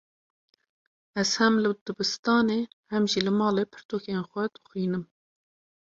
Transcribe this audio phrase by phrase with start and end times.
[1.23, 2.59] Ez hem li dibistanê,
[2.91, 5.03] hem jî li malê pirtûkên xwe dixwînim.